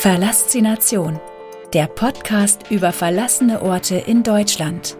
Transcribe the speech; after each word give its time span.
Verlassination, 0.00 1.20
der 1.74 1.86
Podcast 1.86 2.70
über 2.70 2.90
verlassene 2.90 3.60
Orte 3.60 3.96
in 3.96 4.22
Deutschland. 4.22 4.96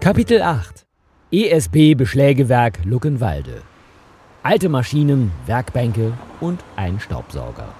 Kapitel 0.00 0.42
8 0.42 0.84
ESB 1.32 1.94
Beschlägewerk 1.94 2.80
Luckenwalde 2.84 3.62
Alte 4.42 4.68
Maschinen, 4.68 5.32
Werkbänke 5.46 6.12
und 6.40 6.62
ein 6.76 7.00
Staubsauger. 7.00 7.72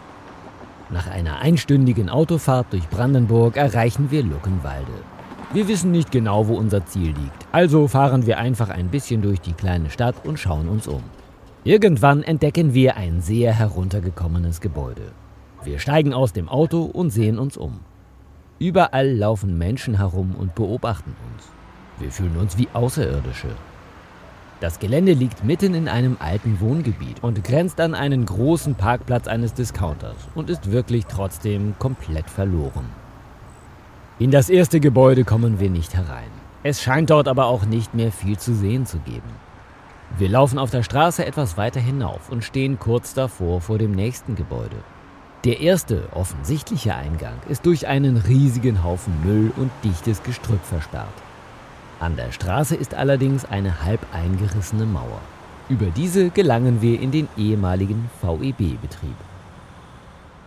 Nach 0.90 1.06
einer 1.06 1.40
einstündigen 1.40 2.08
Autofahrt 2.08 2.72
durch 2.72 2.88
Brandenburg 2.88 3.56
erreichen 3.56 4.10
wir 4.10 4.22
Luckenwalde. 4.22 4.92
Wir 5.52 5.68
wissen 5.68 5.90
nicht 5.90 6.10
genau, 6.10 6.48
wo 6.48 6.54
unser 6.54 6.86
Ziel 6.86 7.08
liegt, 7.08 7.46
also 7.52 7.88
fahren 7.88 8.26
wir 8.26 8.38
einfach 8.38 8.70
ein 8.70 8.88
bisschen 8.88 9.20
durch 9.20 9.40
die 9.40 9.52
kleine 9.52 9.90
Stadt 9.90 10.14
und 10.24 10.38
schauen 10.38 10.68
uns 10.68 10.86
um. 10.88 11.02
Irgendwann 11.64 12.22
entdecken 12.22 12.72
wir 12.72 12.96
ein 12.96 13.20
sehr 13.20 13.52
heruntergekommenes 13.52 14.60
Gebäude. 14.60 15.12
Wir 15.62 15.78
steigen 15.78 16.14
aus 16.14 16.32
dem 16.32 16.48
Auto 16.48 16.84
und 16.84 17.10
sehen 17.10 17.38
uns 17.38 17.56
um. 17.56 17.80
Überall 18.58 19.12
laufen 19.14 19.58
Menschen 19.58 19.98
herum 19.98 20.34
und 20.38 20.54
beobachten 20.54 21.14
uns. 21.34 21.48
Wir 21.98 22.10
fühlen 22.10 22.36
uns 22.36 22.56
wie 22.56 22.68
Außerirdische. 22.72 23.48
Das 24.60 24.80
Gelände 24.80 25.12
liegt 25.12 25.44
mitten 25.44 25.74
in 25.74 25.86
einem 25.86 26.16
alten 26.18 26.58
Wohngebiet 26.60 27.22
und 27.22 27.44
grenzt 27.44 27.80
an 27.80 27.94
einen 27.94 28.26
großen 28.26 28.74
Parkplatz 28.74 29.28
eines 29.28 29.54
Discounters 29.54 30.16
und 30.34 30.50
ist 30.50 30.72
wirklich 30.72 31.06
trotzdem 31.06 31.76
komplett 31.78 32.28
verloren. 32.28 32.86
In 34.18 34.32
das 34.32 34.50
erste 34.50 34.80
Gebäude 34.80 35.22
kommen 35.22 35.60
wir 35.60 35.70
nicht 35.70 35.94
herein. 35.94 36.30
Es 36.64 36.82
scheint 36.82 37.10
dort 37.10 37.28
aber 37.28 37.46
auch 37.46 37.66
nicht 37.66 37.94
mehr 37.94 38.10
viel 38.10 38.36
zu 38.36 38.52
sehen 38.52 38.84
zu 38.84 38.98
geben. 38.98 39.30
Wir 40.16 40.28
laufen 40.28 40.58
auf 40.58 40.72
der 40.72 40.82
Straße 40.82 41.24
etwas 41.24 41.56
weiter 41.56 41.78
hinauf 41.78 42.28
und 42.28 42.42
stehen 42.42 42.80
kurz 42.80 43.14
davor 43.14 43.60
vor 43.60 43.78
dem 43.78 43.92
nächsten 43.92 44.34
Gebäude. 44.34 44.76
Der 45.44 45.60
erste 45.60 46.08
offensichtliche 46.12 46.96
Eingang 46.96 47.36
ist 47.48 47.64
durch 47.64 47.86
einen 47.86 48.16
riesigen 48.16 48.82
Haufen 48.82 49.14
Müll 49.24 49.52
und 49.56 49.70
dichtes 49.84 50.20
Gestrüpp 50.24 50.64
versperrt. 50.64 51.06
An 52.00 52.14
der 52.14 52.30
Straße 52.30 52.76
ist 52.76 52.94
allerdings 52.94 53.44
eine 53.44 53.84
halb 53.84 54.00
eingerissene 54.12 54.86
Mauer. 54.86 55.20
Über 55.68 55.86
diese 55.86 56.30
gelangen 56.30 56.80
wir 56.80 57.00
in 57.00 57.10
den 57.10 57.28
ehemaligen 57.36 58.08
VEB-Betrieb. 58.22 59.16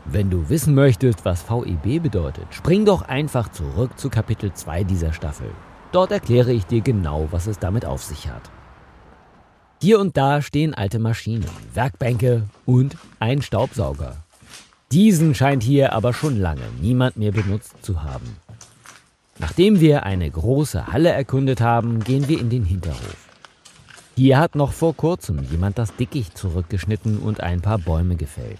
Wenn 0.05 0.29
du 0.29 0.49
wissen 0.49 0.73
möchtest, 0.73 1.25
was 1.25 1.43
VEB 1.43 2.01
bedeutet, 2.01 2.47
spring 2.51 2.85
doch 2.85 3.01
einfach 3.03 3.49
zurück 3.49 3.99
zu 3.99 4.09
Kapitel 4.09 4.53
2 4.53 4.83
dieser 4.85 5.13
Staffel. 5.13 5.51
Dort 5.91 6.11
erkläre 6.11 6.53
ich 6.53 6.65
dir 6.65 6.81
genau, 6.81 7.27
was 7.31 7.47
es 7.47 7.59
damit 7.59 7.85
auf 7.85 8.01
sich 8.01 8.29
hat. 8.29 8.49
Hier 9.81 9.99
und 9.99 10.15
da 10.15 10.41
stehen 10.41 10.73
alte 10.73 10.99
Maschinen, 10.99 11.49
Werkbänke 11.73 12.43
und 12.65 12.95
ein 13.19 13.41
Staubsauger. 13.41 14.17
Diesen 14.91 15.35
scheint 15.35 15.63
hier 15.63 15.93
aber 15.93 16.13
schon 16.13 16.37
lange 16.37 16.61
niemand 16.79 17.17
mehr 17.17 17.31
benutzt 17.31 17.75
zu 17.81 18.03
haben. 18.03 18.37
Nachdem 19.39 19.79
wir 19.79 20.03
eine 20.03 20.29
große 20.29 20.87
Halle 20.87 21.09
erkundet 21.09 21.61
haben, 21.61 22.03
gehen 22.03 22.27
wir 22.27 22.39
in 22.39 22.49
den 22.49 22.65
Hinterhof. 22.65 23.27
Hier 24.15 24.39
hat 24.39 24.55
noch 24.55 24.73
vor 24.73 24.95
kurzem 24.95 25.39
jemand 25.49 25.77
das 25.77 25.95
Dickicht 25.95 26.37
zurückgeschnitten 26.37 27.17
und 27.17 27.41
ein 27.41 27.61
paar 27.61 27.77
Bäume 27.77 28.17
gefällt. 28.17 28.59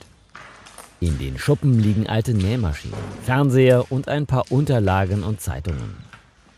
In 0.99 1.17
den 1.17 1.37
Schuppen 1.37 1.79
liegen 1.79 2.07
alte 2.07 2.33
Nähmaschinen, 2.33 2.97
Fernseher 3.23 3.91
und 3.91 4.07
ein 4.07 4.27
paar 4.27 4.51
Unterlagen 4.51 5.23
und 5.23 5.41
Zeitungen. 5.41 5.95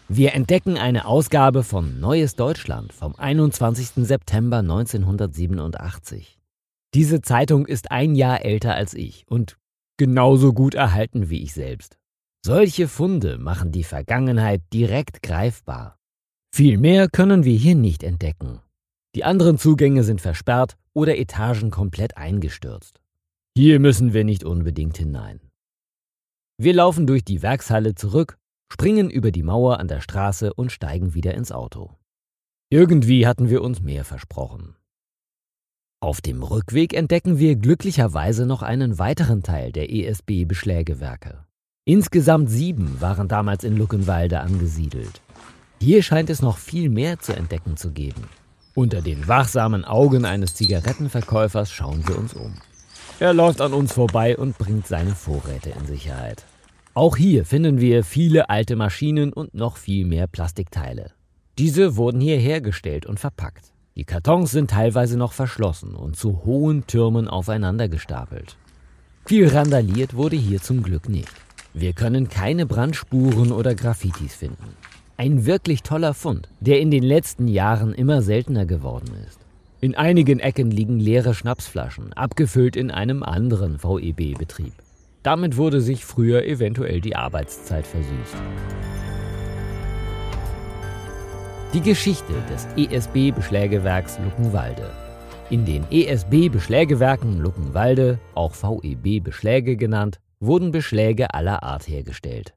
Wir 0.09 0.33
entdecken 0.33 0.77
eine 0.77 1.05
Ausgabe 1.05 1.64
von 1.64 1.99
Neues 1.99 2.36
Deutschland 2.36 2.93
vom 2.93 3.16
21. 3.16 4.05
September 4.05 4.58
1987. 4.58 6.37
Diese 6.93 7.21
Zeitung 7.21 7.66
ist 7.66 7.89
ein 7.89 8.14
Jahr 8.14 8.45
älter 8.45 8.76
als 8.76 8.93
ich 8.93 9.26
und 9.27 9.58
genauso 9.98 10.54
gut 10.54 10.76
erhalten 10.76 11.30
wie 11.30 11.42
ich 11.42 11.54
selbst. 11.54 11.98
Solche 12.45 12.89
Funde 12.89 13.37
machen 13.37 13.71
die 13.71 13.86
Vergangenheit 13.86 14.61
direkt 14.73 15.23
greifbar. 15.23 15.98
Viel 16.54 16.77
mehr 16.77 17.08
können 17.08 17.45
wir 17.45 17.58
hier 17.58 17.76
nicht 17.76 18.04
entdecken. 18.04 18.59
Die 19.15 19.23
anderen 19.23 19.58
Zugänge 19.58 20.04
sind 20.04 20.20
versperrt 20.20 20.76
oder 20.93 21.17
Etagen 21.17 21.71
komplett 21.71 22.17
eingestürzt. 22.17 22.99
Hier 23.55 23.80
müssen 23.80 24.11
wir 24.11 24.26
nicht 24.26 24.43
unbedingt 24.43 24.98
hinein. 24.98 25.39
Wir 26.58 26.73
laufen 26.73 27.08
durch 27.08 27.23
die 27.23 27.42
Werkshalle 27.42 27.95
zurück, 27.95 28.37
springen 28.70 29.10
über 29.10 29.31
die 29.31 29.43
Mauer 29.43 29.80
an 29.80 29.87
der 29.87 30.02
Straße 30.02 30.54
und 30.54 30.71
steigen 30.71 31.14
wieder 31.14 31.36
ins 31.36 31.54
Auto. 31.54 31.98
Irgendwie 32.70 33.25
hatten 33.25 33.49
wir 33.49 33.61
uns 33.61 33.81
mehr 33.81 34.04
versprochen. 34.04 34.75
Auf 36.02 36.20
dem 36.20 36.43
Rückweg 36.43 36.93
entdecken 36.93 37.39
wir 37.39 37.55
glücklicherweise 37.55 38.45
noch 38.45 38.64
einen 38.64 38.99
weiteren 38.99 39.43
Teil 39.43 39.71
der 39.71 39.89
ESB-Beschlägewerke. 39.89 41.45
Insgesamt 41.86 42.49
sieben 42.49 43.02
waren 43.02 43.27
damals 43.27 43.66
in 43.66 43.76
Luckenwalde 43.76 44.39
angesiedelt. 44.39 45.20
Hier 45.82 46.02
scheint 46.02 46.30
es 46.30 46.42
noch 46.42 46.58
viel 46.58 46.89
mehr 46.89 47.20
zu 47.20 47.36
entdecken 47.36 47.76
zu 47.76 47.92
geben. 47.92 48.23
Unter 48.73 49.02
den 49.02 49.27
wachsamen 49.27 49.83
Augen 49.83 50.23
eines 50.23 50.55
Zigarettenverkäufers 50.55 51.73
schauen 51.73 52.08
wir 52.08 52.17
uns 52.17 52.36
um. 52.36 52.54
Er 53.20 53.33
läuft 53.33 53.60
an 53.60 53.73
uns 53.73 53.92
vorbei 53.92 54.38
und 54.38 54.58
bringt 54.58 54.88
seine 54.88 55.14
Vorräte 55.14 55.72
in 55.72 55.86
Sicherheit. 55.86 56.45
Auch 56.93 57.17
hier 57.17 57.43
finden 57.43 57.82
wir 57.82 58.05
viele 58.05 58.49
alte 58.49 58.77
Maschinen 58.77 59.33
und 59.33 59.54
noch 59.54 59.76
viel 59.76 60.05
mehr 60.05 60.27
Plastikteile. 60.27 61.11
Diese 61.58 61.98
wurden 61.98 62.22
hier 62.22 62.38
hergestellt 62.38 63.05
und 63.05 63.20
verpackt. 63.20 63.73
Die 63.98 64.05
Kartons 64.05 64.52
sind 64.52 64.70
teilweise 64.70 65.17
noch 65.17 65.33
verschlossen 65.33 65.95
und 65.95 66.16
zu 66.16 66.45
hohen 66.45 66.88
Türmen 66.88 67.27
aufeinander 67.27 67.89
gestapelt. 67.89 68.55
Viel 69.26 69.49
randaliert 69.49 70.14
wurde 70.14 70.38
hier 70.38 70.61
zum 70.61 70.82
Glück 70.82 71.10
nicht. 71.10 71.42
Wir 71.76 71.94
können 71.94 72.30
keine 72.30 72.67
Brandspuren 72.67 73.52
oder 73.52 73.73
Graffitis 73.73 74.36
finden. 74.36 74.76
Ein 75.17 75.48
wirklich 75.48 75.82
toller 75.82 76.14
Fund, 76.14 76.48
der 76.60 76.80
in 76.80 76.92
den 76.92 77.02
letzten 77.02 77.48
Jahren 77.48 77.94
immer 77.94 78.22
seltener 78.22 78.67
geworden 78.67 79.11
ist. 79.28 79.39
In 79.82 79.95
einigen 79.95 80.39
Ecken 80.39 80.70
liegen 80.70 81.00
leere 81.00 81.34
Schnapsflaschen, 81.34 82.14
abgefüllt 82.14 82.76
in 82.76 82.92
einem 82.92 83.23
anderen 83.23 83.80
VEB-Betrieb. 83.84 84.73
Damit 85.23 85.58
wurde 85.58 85.82
sich 85.82 86.06
früher 86.06 86.45
eventuell 86.45 87.02
die 87.02 87.16
Arbeitszeit 87.16 87.88
versüßt. 87.88 88.36
Die 91.73 91.82
Geschichte 91.82 92.34
des 92.52 92.67
ESB-Beschlägewerks 92.78 94.20
Luckenwalde. 94.23 94.92
In 95.50 95.66
den 95.66 95.86
ESB-Beschlägewerken 95.90 97.40
Luckenwalde, 97.40 98.20
auch 98.36 98.54
VEB-Beschläge 98.54 99.76
genannt, 99.76 100.20
wurden 100.45 100.71
Beschläge 100.71 101.33
aller 101.33 101.64
Art 101.64 101.87
hergestellt. 101.87 102.55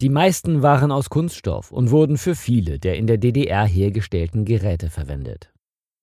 Die 0.00 0.10
meisten 0.10 0.62
waren 0.62 0.92
aus 0.92 1.08
Kunststoff 1.08 1.72
und 1.72 1.90
wurden 1.90 2.18
für 2.18 2.34
viele 2.34 2.78
der 2.78 2.96
in 2.96 3.06
der 3.06 3.16
DDR 3.16 3.66
hergestellten 3.66 4.44
Geräte 4.44 4.90
verwendet. 4.90 5.52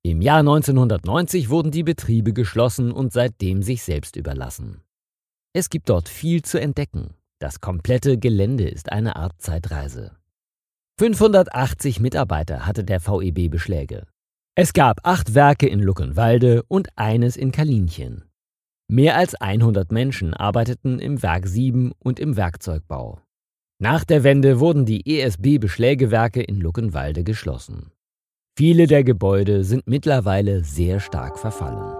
Im 0.03 0.22
Jahr 0.22 0.39
1990 0.39 1.50
wurden 1.50 1.72
die 1.72 1.84
Betriebe 1.84 2.34
geschlossen 2.34 2.91
und 2.91 3.13
seitdem 3.13 3.61
sich 3.61 3.84
selbst 3.84 4.16
überlassen. 4.16 4.81
Es 5.53 5.69
gibt 5.69 5.89
dort 5.89 6.09
viel 6.09 6.41
zu 6.41 6.59
entdecken. 6.59 7.13
Das 7.40 7.61
komplette 7.61 8.17
Gelände 8.17 8.67
ist 8.67 8.91
eine 8.91 9.16
Art 9.16 9.41
Zeitreise. 9.41 10.17
580 11.00 12.00
Mitarbeiter 12.00 12.66
hatte 12.66 12.84
der 12.84 13.00
VEB 13.00 13.50
Beschläge. 13.50 14.07
Es 14.55 14.73
gab 14.73 15.00
acht 15.03 15.35
Werke 15.35 15.67
in 15.67 15.79
Luckenwalde 15.79 16.63
und 16.67 16.90
eines 16.95 17.38
in 17.38 17.51
Kalinchen. 17.51 18.23
Mehr 18.88 19.17
als 19.17 19.35
100 19.35 19.91
Menschen 19.91 20.33
arbeiteten 20.33 20.99
im 20.99 21.23
Werk 21.23 21.47
7 21.47 21.93
und 21.99 22.19
im 22.19 22.35
Werkzeugbau. 22.35 23.19
Nach 23.79 24.03
der 24.03 24.23
Wende 24.23 24.59
wurden 24.59 24.85
die 24.85 25.19
ESB-Beschlägewerke 25.19 26.41
in 26.41 26.59
Luckenwalde 26.59 27.23
geschlossen. 27.23 27.91
Viele 28.55 28.85
der 28.87 29.03
Gebäude 29.03 29.63
sind 29.63 29.87
mittlerweile 29.87 30.63
sehr 30.63 30.99
stark 30.99 31.40
verfallen. 31.40 31.96